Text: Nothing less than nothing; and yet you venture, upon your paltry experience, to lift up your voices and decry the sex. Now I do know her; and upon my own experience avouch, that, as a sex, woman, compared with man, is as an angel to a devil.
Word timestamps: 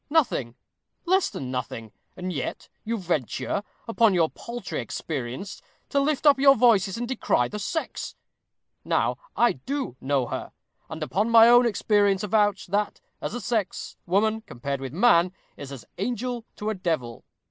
Nothing 0.09 0.55
less 1.05 1.29
than 1.29 1.51
nothing; 1.51 1.91
and 2.17 2.33
yet 2.33 2.69
you 2.83 2.97
venture, 2.97 3.61
upon 3.87 4.15
your 4.15 4.31
paltry 4.31 4.79
experience, 4.79 5.61
to 5.89 5.99
lift 5.99 6.25
up 6.25 6.39
your 6.39 6.55
voices 6.55 6.97
and 6.97 7.07
decry 7.07 7.47
the 7.47 7.59
sex. 7.59 8.15
Now 8.83 9.19
I 9.37 9.53
do 9.53 9.97
know 10.01 10.25
her; 10.25 10.53
and 10.89 11.03
upon 11.03 11.29
my 11.29 11.47
own 11.47 11.67
experience 11.67 12.23
avouch, 12.23 12.65
that, 12.69 12.99
as 13.21 13.35
a 13.35 13.39
sex, 13.41 13.95
woman, 14.07 14.41
compared 14.47 14.81
with 14.81 14.91
man, 14.91 15.33
is 15.55 15.71
as 15.71 15.83
an 15.83 15.89
angel 15.99 16.45
to 16.55 16.71
a 16.71 16.73
devil. 16.73 17.23